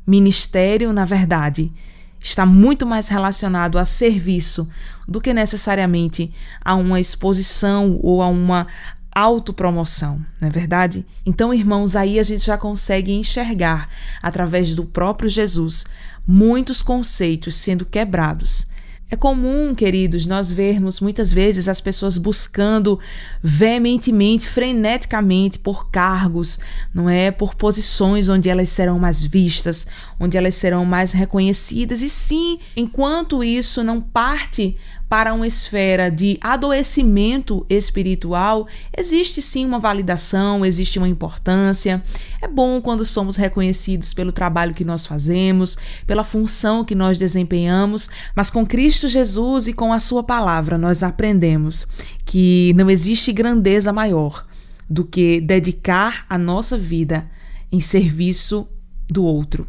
Ministério, 0.07 0.91
na 0.91 1.05
verdade, 1.05 1.71
está 2.19 2.45
muito 2.45 2.85
mais 2.85 3.07
relacionado 3.07 3.77
a 3.77 3.85
serviço 3.85 4.67
do 5.07 5.21
que 5.21 5.33
necessariamente 5.33 6.31
a 6.63 6.73
uma 6.75 6.99
exposição 6.99 7.99
ou 8.01 8.21
a 8.21 8.27
uma 8.27 8.67
autopromoção, 9.13 10.23
não 10.39 10.47
é 10.47 10.51
verdade? 10.51 11.05
Então, 11.25 11.53
irmãos, 11.53 11.95
aí 11.95 12.19
a 12.19 12.23
gente 12.23 12.45
já 12.45 12.57
consegue 12.57 13.11
enxergar, 13.11 13.89
através 14.21 14.75
do 14.75 14.85
próprio 14.85 15.29
Jesus, 15.29 15.85
muitos 16.27 16.81
conceitos 16.81 17.55
sendo 17.55 17.85
quebrados 17.85 18.67
é 19.11 19.15
comum, 19.15 19.73
queridos, 19.73 20.27
nós 20.27 20.51
vermos 20.51 20.99
muitas 20.99 21.33
vezes 21.33 21.67
as 21.67 21.81
pessoas 21.81 22.15
buscando 22.15 22.99
veementemente, 23.41 24.47
freneticamente 24.47 25.57
por 25.57 25.89
cargos, 25.89 26.59
não 26.93 27.09
é? 27.09 27.31
Por 27.31 27.55
posições 27.55 28.29
onde 28.29 28.49
elas 28.49 28.69
serão 28.69 28.99
mais 28.99 29.23
vistas, 29.23 29.87
onde 30.19 30.37
elas 30.37 30.53
serão 30.53 30.85
mais 30.85 31.11
reconhecidas. 31.11 32.03
E 32.03 32.09
sim, 32.09 32.59
enquanto 32.77 33.43
isso 33.43 33.83
não 33.83 33.99
parte 33.99 34.77
para 35.09 35.33
uma 35.33 35.47
esfera 35.47 36.11
de 36.11 36.37
adoecimento 36.39 37.65
espiritual, 37.67 38.67
existe 38.95 39.41
sim 39.41 39.65
uma 39.65 39.79
validação, 39.79 40.63
existe 40.63 40.99
uma 40.99 41.09
importância. 41.09 42.03
É 42.39 42.47
bom 42.47 42.79
quando 42.79 43.03
somos 43.03 43.35
reconhecidos 43.35 44.13
pelo 44.13 44.31
trabalho 44.31 44.75
que 44.75 44.85
nós 44.85 45.07
fazemos, 45.07 45.75
pela 46.05 46.23
função 46.23 46.85
que 46.85 46.93
nós 46.93 47.17
desempenhamos, 47.17 48.07
mas 48.35 48.51
com 48.51 48.63
Cristo 48.63 49.07
Jesus 49.07 49.67
e 49.67 49.73
com 49.73 49.91
a 49.91 49.99
Sua 49.99 50.23
palavra 50.23 50.77
nós 50.77 51.01
aprendemos 51.01 51.87
que 52.23 52.71
não 52.75 52.87
existe 52.87 53.33
grandeza 53.33 53.91
maior 53.91 54.45
do 54.87 55.03
que 55.03 55.41
dedicar 55.41 56.25
a 56.29 56.37
nossa 56.37 56.77
vida 56.77 57.27
em 57.71 57.79
serviço 57.79 58.67
do 59.07 59.23
outro, 59.23 59.65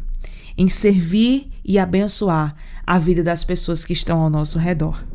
em 0.55 0.67
servir 0.67 1.49
e 1.65 1.79
abençoar 1.79 2.55
a 2.85 2.99
vida 2.99 3.23
das 3.23 3.43
pessoas 3.43 3.83
que 3.83 3.93
estão 3.93 4.19
ao 4.19 4.29
nosso 4.29 4.59
redor. 4.59 5.10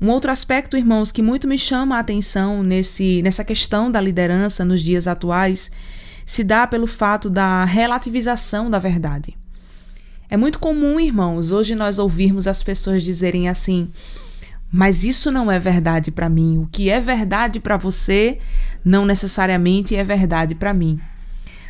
Um 0.00 0.08
outro 0.10 0.30
aspecto, 0.30 0.76
irmãos, 0.76 1.10
que 1.10 1.22
muito 1.22 1.48
me 1.48 1.58
chama 1.58 1.96
a 1.96 2.00
atenção 2.00 2.62
nesse, 2.62 3.22
nessa 3.22 3.44
questão 3.44 3.90
da 3.90 4.00
liderança 4.00 4.64
nos 4.64 4.80
dias 4.82 5.06
atuais 5.06 5.70
se 6.24 6.42
dá 6.42 6.66
pelo 6.66 6.86
fato 6.86 7.30
da 7.30 7.64
relativização 7.64 8.68
da 8.70 8.78
verdade. 8.78 9.36
É 10.30 10.36
muito 10.36 10.58
comum, 10.58 10.98
irmãos, 10.98 11.52
hoje 11.52 11.74
nós 11.74 11.98
ouvirmos 11.98 12.48
as 12.48 12.62
pessoas 12.62 13.04
dizerem 13.04 13.48
assim: 13.48 13.90
mas 14.70 15.04
isso 15.04 15.30
não 15.30 15.50
é 15.50 15.58
verdade 15.58 16.10
para 16.10 16.28
mim. 16.28 16.58
O 16.58 16.66
que 16.66 16.90
é 16.90 17.00
verdade 17.00 17.60
para 17.60 17.76
você 17.76 18.38
não 18.84 19.06
necessariamente 19.06 19.94
é 19.94 20.02
verdade 20.02 20.54
para 20.54 20.74
mim. 20.74 21.00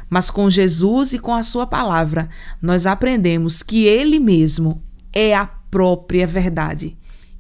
Mas 0.08 0.30
com 0.30 0.48
Jesus 0.48 1.12
e 1.12 1.18
com 1.18 1.34
a 1.34 1.42
Sua 1.42 1.66
palavra, 1.66 2.28
nós 2.60 2.86
aprendemos 2.86 3.62
que 3.62 3.84
Ele 3.84 4.18
mesmo 4.18 4.82
é 5.12 5.34
a 5.34 5.46
própria 5.46 6.26
verdade. 6.26 6.96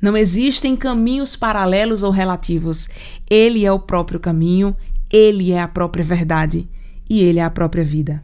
Não 0.06 0.16
existem 0.16 0.76
caminhos 0.76 1.34
paralelos 1.34 2.04
ou 2.04 2.12
relativos. 2.12 2.88
Ele 3.28 3.66
é 3.66 3.72
o 3.72 3.80
próprio 3.80 4.20
caminho, 4.20 4.76
ele 5.12 5.50
é 5.50 5.60
a 5.60 5.66
própria 5.66 6.04
verdade 6.04 6.68
e 7.10 7.24
ele 7.24 7.40
é 7.40 7.42
a 7.42 7.50
própria 7.50 7.82
vida. 7.82 8.22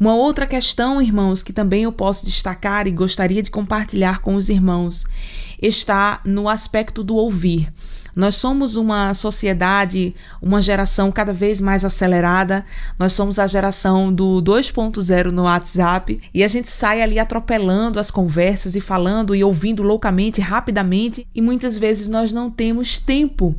Uma 0.00 0.14
outra 0.14 0.46
questão, 0.46 1.02
irmãos, 1.02 1.42
que 1.42 1.52
também 1.52 1.82
eu 1.82 1.92
posso 1.92 2.24
destacar 2.24 2.86
e 2.86 2.92
gostaria 2.92 3.42
de 3.42 3.50
compartilhar 3.50 4.22
com 4.22 4.36
os 4.36 4.48
irmãos, 4.48 5.04
está 5.60 6.22
no 6.24 6.48
aspecto 6.48 7.04
do 7.04 7.14
ouvir. 7.14 7.70
Nós 8.16 8.36
somos 8.36 8.76
uma 8.76 9.12
sociedade, 9.12 10.14
uma 10.40 10.62
geração 10.62 11.10
cada 11.10 11.32
vez 11.32 11.60
mais 11.60 11.84
acelerada. 11.84 12.64
Nós 12.98 13.12
somos 13.12 13.38
a 13.38 13.46
geração 13.46 14.12
do 14.12 14.40
2.0 14.42 15.30
no 15.30 15.42
WhatsApp 15.42 16.20
e 16.32 16.44
a 16.44 16.48
gente 16.48 16.68
sai 16.68 17.02
ali 17.02 17.18
atropelando 17.18 17.98
as 17.98 18.10
conversas 18.10 18.76
e 18.76 18.80
falando 18.80 19.34
e 19.34 19.42
ouvindo 19.42 19.82
loucamente, 19.82 20.40
rapidamente, 20.40 21.26
e 21.34 21.40
muitas 21.40 21.76
vezes 21.76 22.08
nós 22.08 22.30
não 22.30 22.50
temos 22.50 22.98
tempo 22.98 23.54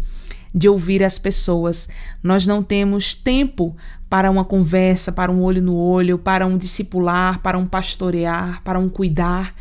de 0.54 0.70
ouvir 0.70 1.04
as 1.04 1.20
pessoas. 1.20 1.90
Nós 2.24 2.46
não 2.46 2.64
temos 2.64 3.14
tempo 3.14 3.76
para 4.10 4.32
uma 4.32 4.46
conversa, 4.46 5.12
para 5.12 5.30
um 5.30 5.42
olho 5.42 5.62
no 5.62 5.76
olho, 5.76 6.18
para 6.18 6.48
um 6.48 6.58
discipular, 6.58 7.40
para 7.40 7.58
um 7.58 7.68
pastorear, 7.68 8.62
para 8.64 8.80
um 8.80 8.88
cuidar. 8.88 9.54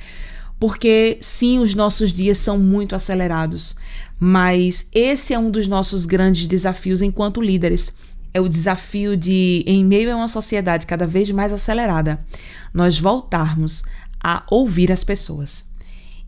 Porque 0.60 1.18
sim, 1.20 1.58
os 1.58 1.74
nossos 1.74 2.12
dias 2.12 2.38
são 2.38 2.58
muito 2.58 2.94
acelerados. 2.94 3.76
Mas 4.18 4.88
esse 4.92 5.34
é 5.34 5.38
um 5.38 5.50
dos 5.50 5.66
nossos 5.66 6.06
grandes 6.06 6.46
desafios 6.46 7.02
enquanto 7.02 7.40
líderes. 7.40 7.92
É 8.32 8.40
o 8.40 8.48
desafio 8.48 9.16
de, 9.16 9.62
em 9.66 9.84
meio 9.84 10.12
a 10.12 10.16
uma 10.16 10.28
sociedade 10.28 10.86
cada 10.86 11.06
vez 11.06 11.30
mais 11.30 11.52
acelerada, 11.52 12.22
nós 12.72 12.98
voltarmos 12.98 13.84
a 14.22 14.42
ouvir 14.50 14.90
as 14.90 15.04
pessoas. 15.04 15.66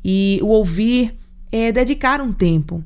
E 0.05 0.39
o 0.43 0.49
ouvir 0.49 1.17
é 1.51 1.73
dedicar 1.73 2.21
um 2.21 2.33
tempo, 2.33 2.85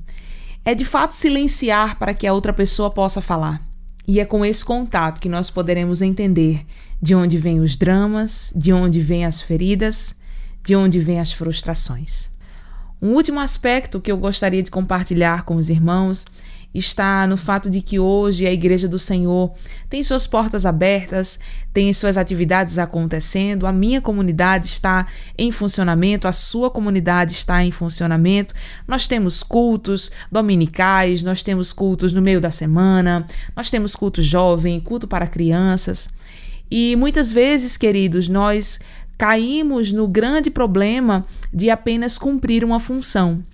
é 0.64 0.74
de 0.74 0.84
fato 0.84 1.14
silenciar 1.14 1.98
para 1.98 2.14
que 2.14 2.26
a 2.26 2.32
outra 2.32 2.52
pessoa 2.52 2.90
possa 2.90 3.20
falar. 3.20 3.60
E 4.06 4.20
é 4.20 4.24
com 4.24 4.44
esse 4.44 4.64
contato 4.64 5.20
que 5.20 5.28
nós 5.28 5.50
poderemos 5.50 6.00
entender 6.00 6.64
de 7.00 7.14
onde 7.14 7.38
vêm 7.38 7.60
os 7.60 7.76
dramas, 7.76 8.52
de 8.56 8.72
onde 8.72 9.00
vêm 9.00 9.24
as 9.24 9.40
feridas, 9.40 10.16
de 10.64 10.76
onde 10.76 10.98
vêm 10.98 11.20
as 11.20 11.32
frustrações. 11.32 12.28
Um 13.02 13.14
último 13.14 13.40
aspecto 13.40 14.00
que 14.00 14.12
eu 14.12 14.16
gostaria 14.16 14.62
de 14.62 14.70
compartilhar 14.70 15.44
com 15.44 15.56
os 15.56 15.70
irmãos 15.70 16.26
está 16.72 17.26
no 17.26 17.36
fato 17.36 17.68
de 17.68 17.80
que 17.80 17.98
hoje 17.98 18.46
a 18.46 18.52
Igreja 18.52 18.86
do 18.86 18.98
Senhor 18.98 19.52
tem 19.88 20.02
suas 20.02 20.26
portas 20.26 20.64
abertas, 20.64 21.40
tem 21.72 21.92
suas 21.92 22.16
atividades 22.16 22.78
acontecendo, 22.78 23.66
a 23.66 23.72
minha 23.72 24.00
comunidade 24.00 24.66
está 24.66 25.06
em 25.36 25.50
funcionamento, 25.50 26.28
a 26.28 26.32
sua 26.32 26.70
comunidade 26.70 27.32
está 27.32 27.64
em 27.64 27.72
funcionamento. 27.72 28.54
Nós 28.86 29.06
temos 29.06 29.42
cultos 29.42 30.12
dominicais, 30.30 31.22
nós 31.22 31.42
temos 31.42 31.72
cultos 31.72 32.12
no 32.12 32.22
meio 32.22 32.40
da 32.40 32.50
semana, 32.50 33.26
nós 33.56 33.68
temos 33.70 33.96
culto 33.96 34.22
jovem, 34.22 34.78
culto 34.78 35.08
para 35.08 35.26
crianças. 35.26 36.08
E 36.70 36.94
muitas 36.94 37.32
vezes, 37.32 37.76
queridos, 37.76 38.28
nós 38.28 38.78
caímos 39.20 39.92
no 39.92 40.08
grande 40.08 40.50
problema 40.50 41.26
de 41.52 41.68
apenas 41.68 42.16
cumprir 42.16 42.64
uma 42.64 42.80
função. 42.80 43.44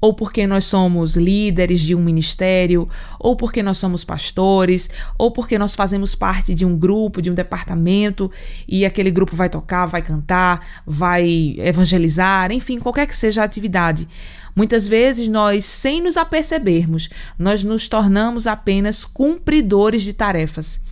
Ou 0.00 0.12
porque 0.12 0.48
nós 0.48 0.64
somos 0.64 1.14
líderes 1.14 1.80
de 1.80 1.94
um 1.94 2.02
ministério, 2.02 2.88
ou 3.20 3.36
porque 3.36 3.62
nós 3.62 3.78
somos 3.78 4.02
pastores, 4.02 4.90
ou 5.16 5.30
porque 5.30 5.56
nós 5.56 5.76
fazemos 5.76 6.16
parte 6.16 6.56
de 6.56 6.66
um 6.66 6.76
grupo, 6.76 7.22
de 7.22 7.30
um 7.30 7.34
departamento, 7.34 8.28
e 8.66 8.84
aquele 8.84 9.12
grupo 9.12 9.36
vai 9.36 9.48
tocar, 9.48 9.86
vai 9.86 10.02
cantar, 10.02 10.82
vai 10.84 11.54
evangelizar, 11.58 12.50
enfim, 12.50 12.80
qualquer 12.80 13.06
que 13.06 13.16
seja 13.16 13.42
a 13.42 13.44
atividade. 13.44 14.08
Muitas 14.56 14.88
vezes 14.88 15.28
nós, 15.28 15.64
sem 15.64 16.02
nos 16.02 16.16
apercebermos, 16.16 17.08
nós 17.38 17.62
nos 17.62 17.86
tornamos 17.86 18.48
apenas 18.48 19.04
cumpridores 19.04 20.02
de 20.02 20.14
tarefas. 20.14 20.82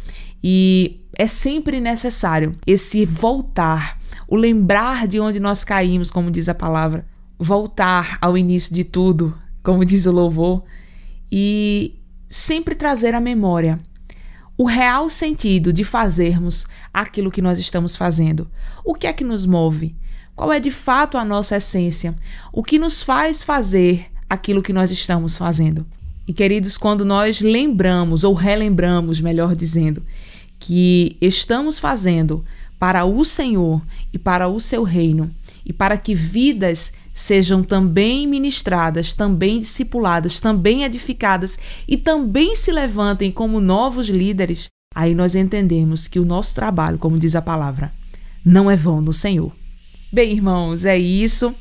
E 0.41 1.01
é 1.19 1.27
sempre 1.27 1.81
necessário 1.81 2.55
esse 2.65 3.05
voltar 3.05 4.00
o 4.31 4.37
lembrar 4.37 5.09
de 5.09 5.19
onde 5.19 5.41
nós 5.41 5.65
caímos, 5.65 6.09
como 6.09 6.31
diz 6.31 6.49
a 6.49 6.55
palavra, 6.55 7.05
voltar 7.37 8.17
ao 8.21 8.39
início 8.39 8.73
de 8.73 8.85
tudo, 8.85 9.37
como 9.61 9.85
diz 9.85 10.07
o 10.07 10.13
louvor, 10.13 10.63
e 11.31 11.99
sempre 12.29 12.77
trazer 12.77 13.13
à 13.13 13.21
memória 13.21 13.81
o 14.57 14.65
real 14.65 15.09
sentido 15.09 15.73
de 15.73 15.83
fazermos 15.83 16.67
aquilo 16.95 17.31
que 17.31 17.43
nós 17.43 17.59
estamos 17.59 17.97
fazendo. 17.97 18.49
O 18.85 18.95
que 18.95 19.09
é 19.09 19.13
que 19.13 19.25
nos 19.25 19.45
move? 19.45 19.97
Qual 20.37 20.53
é 20.53 20.61
de 20.61 20.71
fato 20.71 21.19
a 21.19 21.25
nossa 21.25 21.57
essência? 21.57 22.15
O 22.53 22.63
que 22.63 22.79
nos 22.79 23.03
faz 23.03 23.43
fazer 23.43 24.07
aquilo 24.29 24.63
que 24.63 24.73
nós 24.73 24.93
estamos 24.93 25.37
fazendo? 25.37 25.85
E 26.29 26.33
queridos, 26.33 26.79
quando 26.79 27.05
nós 27.05 27.41
lembramos 27.41 28.23
ou 28.23 28.35
relembramos, 28.35 29.21
melhor 29.21 29.57
dizendo, 29.57 30.05
que 30.59 31.17
estamos 31.21 31.79
fazendo 31.79 32.45
para 32.81 33.05
o 33.05 33.27
Senhor 33.27 33.83
e 34.11 34.19
para 34.19 34.49
o 34.49 34.59
seu 34.59 34.83
reino, 34.83 35.31
e 35.67 35.71
para 35.71 35.99
que 35.99 36.15
vidas 36.15 36.95
sejam 37.13 37.63
também 37.63 38.27
ministradas, 38.27 39.13
também 39.13 39.61
discipuladas, 39.61 40.41
também 40.41 40.85
edificadas 40.85 41.59
e 41.87 41.99
também 41.99 42.57
se 42.57 42.73
levantem 42.73 43.31
como 43.31 43.61
novos 43.61 44.09
líderes, 44.09 44.71
aí 44.95 45.15
nós 45.15 45.35
entendemos 45.35 46.09
que 46.09 46.19
o 46.19 46.25
nosso 46.25 46.55
trabalho, 46.55 46.99
como 46.99 47.19
diz 47.19 47.37
a 47.37 47.43
palavra, 47.43 47.93
não 48.43 48.71
é 48.71 48.77
vão 48.77 49.03
no 49.03 49.13
Senhor. 49.13 49.53
Bem, 50.11 50.33
irmãos, 50.33 50.87
é 50.87 50.97
isso. 50.97 51.55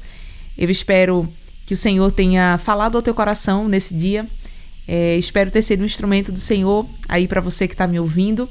Eu 0.58 0.70
espero 0.70 1.28
que 1.66 1.74
o 1.74 1.78
Senhor 1.78 2.14
tenha 2.14 2.58
falado 2.60 2.96
ao 2.96 3.02
teu 3.02 3.14
coração 3.14 3.68
nesse 3.68 3.94
dia. 3.94 4.26
É, 4.88 5.18
espero 5.18 5.52
ter 5.52 5.62
sido 5.62 5.82
um 5.82 5.86
instrumento 5.86 6.32
do 6.32 6.40
Senhor 6.40 6.88
aí 7.10 7.28
para 7.28 7.42
você 7.42 7.68
que 7.68 7.74
está 7.74 7.86
me 7.86 8.00
ouvindo. 8.00 8.50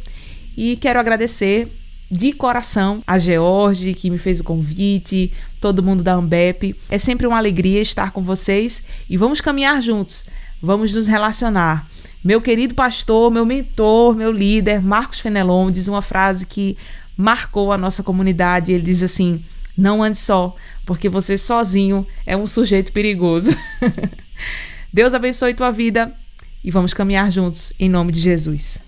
E 0.54 0.76
quero 0.76 1.00
agradecer 1.00 1.77
de 2.10 2.32
coração 2.32 3.02
a 3.06 3.18
George, 3.18 3.94
que 3.94 4.10
me 4.10 4.18
fez 4.18 4.40
o 4.40 4.44
convite, 4.44 5.32
todo 5.60 5.82
mundo 5.82 6.02
da 6.02 6.14
Ambep. 6.14 6.74
É 6.88 6.98
sempre 6.98 7.26
uma 7.26 7.36
alegria 7.36 7.80
estar 7.80 8.12
com 8.12 8.22
vocês 8.22 8.82
e 9.08 9.16
vamos 9.16 9.40
caminhar 9.40 9.80
juntos, 9.82 10.26
vamos 10.62 10.92
nos 10.92 11.06
relacionar. 11.06 11.86
Meu 12.24 12.40
querido 12.40 12.74
pastor, 12.74 13.30
meu 13.30 13.46
mentor, 13.46 14.14
meu 14.14 14.32
líder, 14.32 14.82
Marcos 14.82 15.20
Fenelon, 15.20 15.70
diz 15.70 15.86
uma 15.86 16.02
frase 16.02 16.46
que 16.46 16.76
marcou 17.16 17.72
a 17.72 17.78
nossa 17.78 18.02
comunidade. 18.02 18.72
Ele 18.72 18.82
diz 18.82 19.02
assim: 19.02 19.42
Não 19.76 20.02
ande 20.02 20.18
só, 20.18 20.56
porque 20.84 21.08
você 21.08 21.38
sozinho 21.38 22.06
é 22.26 22.36
um 22.36 22.46
sujeito 22.46 22.92
perigoso. 22.92 23.52
Deus 24.92 25.14
abençoe 25.14 25.54
tua 25.54 25.70
vida 25.70 26.12
e 26.64 26.70
vamos 26.70 26.92
caminhar 26.92 27.30
juntos 27.30 27.72
em 27.78 27.88
nome 27.88 28.12
de 28.12 28.20
Jesus. 28.20 28.87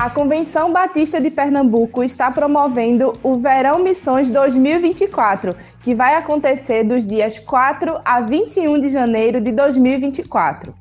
A 0.00 0.08
Convenção 0.08 0.72
Batista 0.72 1.20
de 1.20 1.30
Pernambuco 1.30 2.02
está 2.02 2.30
promovendo 2.30 3.12
o 3.22 3.36
Verão 3.36 3.80
Missões 3.80 4.30
2024, 4.30 5.54
que 5.82 5.94
vai 5.94 6.14
acontecer 6.14 6.84
dos 6.84 7.06
dias 7.06 7.38
4 7.38 8.00
a 8.02 8.22
21 8.22 8.80
de 8.80 8.88
janeiro 8.88 9.42
de 9.42 9.52
2024. 9.52 10.74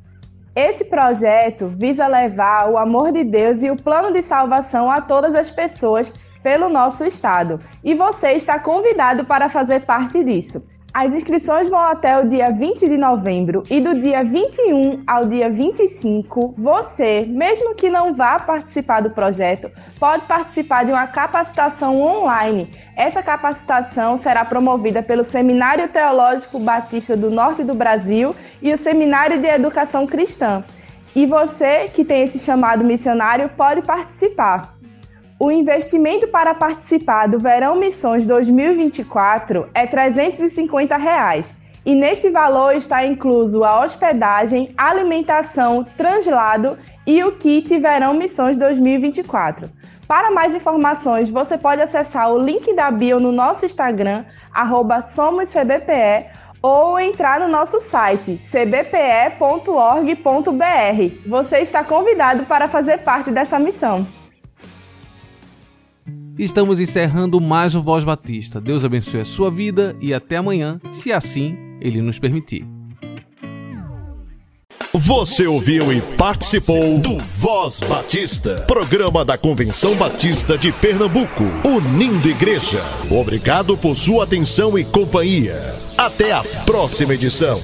Esse 0.56 0.86
projeto 0.86 1.68
visa 1.68 2.08
levar 2.08 2.70
o 2.72 2.78
amor 2.78 3.12
de 3.12 3.26
Deus 3.26 3.62
e 3.62 3.70
o 3.70 3.76
plano 3.76 4.14
de 4.14 4.22
salvação 4.22 4.90
a 4.90 5.02
todas 5.02 5.36
as 5.36 5.52
pessoas 5.52 6.10
pelo 6.42 6.70
nosso 6.70 7.04
estado, 7.04 7.60
e 7.84 7.94
você 7.94 8.32
está 8.32 8.58
convidado 8.58 9.26
para 9.26 9.50
fazer 9.50 9.82
parte 9.82 10.24
disso. 10.24 10.66
As 10.92 11.14
inscrições 11.14 11.70
vão 11.70 11.80
até 11.80 12.18
o 12.20 12.28
dia 12.28 12.52
20 12.52 12.90
de 12.90 12.98
novembro 12.98 13.64
e 13.70 13.80
do 13.80 14.00
dia 14.00 14.24
21 14.24 15.04
ao 15.06 15.24
dia 15.26 15.48
25, 15.48 16.56
você, 16.58 17.26
mesmo 17.30 17.76
que 17.76 17.92
não 17.92 18.16
vá 18.16 18.40
participar 18.40 19.02
do 19.02 19.12
projeto, 19.12 19.70
pode 20.00 20.26
participar 20.26 20.86
de 20.86 20.92
uma 20.92 21.06
capacitação 21.06 22.02
online. 22.02 22.72
Essa 22.96 23.22
capacitação 23.22 24.18
será 24.18 24.44
promovida 24.44 25.04
pelo 25.04 25.24
Seminário 25.24 25.88
Teológico 25.90 26.58
Batista 26.58 27.16
do 27.16 27.30
Norte 27.30 27.64
do 27.64 27.76
Brasil 27.76 28.34
e 28.60 28.74
o 28.74 28.78
Seminário 28.78 29.40
de 29.40 29.48
Educação 29.48 30.08
Cristã. 30.08 30.64
E 31.16 31.28
você 31.28 31.88
que 31.88 32.04
tem 32.04 32.24
esse 32.24 32.40
chamado 32.40 32.84
missionário 32.84 33.48
pode 33.50 33.84
participar. 33.84 34.79
O 35.42 35.50
investimento 35.50 36.28
para 36.28 36.54
participar 36.54 37.28
do 37.30 37.40
Verão 37.40 37.78
Missões 37.78 38.26
2024 38.26 39.70
é 39.74 39.88
350 39.88 40.98
reais, 40.98 41.56
e 41.86 41.96
neste 41.96 42.30
valor 42.30 42.76
está 42.76 43.06
incluso 43.06 43.64
a 43.64 43.80
hospedagem, 43.80 44.74
alimentação, 44.78 45.88
translado 45.96 46.78
e 47.08 47.24
o 47.24 47.32
kit 47.38 47.80
Verão 47.80 48.14
Missões 48.16 48.58
2024. 48.58 49.72
Para 50.06 50.30
mais 50.30 50.54
informações, 50.54 51.30
você 51.30 51.58
pode 51.58 51.82
acessar 51.82 52.30
o 52.30 52.38
link 52.38 52.76
da 52.76 52.92
bio 52.92 53.18
no 53.18 53.32
nosso 53.32 53.66
Instagram, 53.66 54.26
SomosCBPE, 55.08 56.32
ou 56.62 57.00
entrar 57.00 57.40
no 57.40 57.48
nosso 57.48 57.80
site 57.80 58.38
cbpe.org.br. 58.42 58.90
Você 61.26 61.60
está 61.60 61.82
convidado 61.82 62.44
para 62.44 62.68
fazer 62.68 62.98
parte 62.98 63.32
dessa 63.32 63.58
missão. 63.58 64.19
Estamos 66.40 66.80
encerrando 66.80 67.42
mais 67.42 67.76
um 67.76 67.84
Voz 67.84 68.06
Batista. 68.06 68.62
Deus 68.62 68.86
abençoe 68.86 69.20
a 69.20 69.26
sua 69.26 69.52
vida 69.52 69.94
e 70.00 70.14
até 70.14 70.38
amanhã, 70.38 70.80
se 70.94 71.12
assim 71.12 71.58
Ele 71.82 72.02
nos 72.02 72.18
permitir. 72.18 72.66
Você 74.94 75.46
ouviu 75.46 75.92
e 75.92 76.00
participou 76.18 76.98
do 76.98 77.18
Voz 77.18 77.82
Batista, 77.82 78.64
programa 78.66 79.26
da 79.26 79.38
Convenção 79.38 79.96
Batista 79.96 80.58
de 80.58 80.72
Pernambuco, 80.72 81.44
unindo 81.68 82.30
igreja. 82.30 82.82
Obrigado 83.12 83.76
por 83.76 83.98
sua 83.98 84.24
atenção 84.24 84.80
e 84.80 84.86
companhia. 84.86 85.58
Até 85.98 86.32
a 86.32 86.42
próxima 86.66 87.16
edição. 87.16 87.58